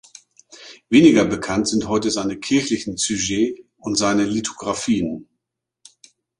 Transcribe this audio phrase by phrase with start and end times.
[0.89, 5.29] Weniger bekannt sind heute seine kirchlichen Sujets und seine Lithografien.